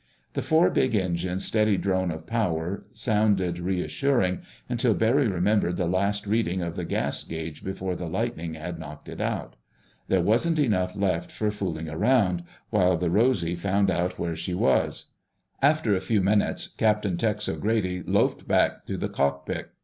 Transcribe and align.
The 0.33 0.41
four 0.41 0.71
big 0.71 0.95
engines' 0.95 1.45
steady 1.45 1.77
drone 1.77 2.09
of 2.09 2.25
power 2.25 2.87
sounded 2.91 3.59
reassuring, 3.59 4.39
until 4.67 4.95
Barry 4.95 5.27
remembered 5.27 5.77
the 5.77 5.85
last 5.85 6.25
reading 6.25 6.63
of 6.63 6.75
the 6.75 6.85
gas 6.85 7.23
gauge 7.23 7.63
before 7.63 7.95
the 7.95 8.07
lightning 8.09 8.55
had 8.55 8.79
knocked 8.79 9.09
it 9.09 9.21
out. 9.21 9.57
There 10.07 10.19
wasn't 10.19 10.57
enough 10.57 10.95
left 10.97 11.31
for 11.31 11.51
fooling 11.51 11.87
around, 11.87 12.43
while 12.71 12.97
the 12.97 13.11
Rosy 13.11 13.55
found 13.55 13.91
out 13.91 14.17
where 14.17 14.35
she 14.35 14.55
was. 14.55 15.11
After 15.61 15.93
a 15.95 16.01
few 16.01 16.23
minutes, 16.23 16.67
Captain 16.69 17.15
Tex 17.15 17.47
O'Grady 17.47 18.01
loafed 18.01 18.47
back 18.47 18.87
to 18.87 18.97
the 18.97 19.07
cockpit. 19.09 19.69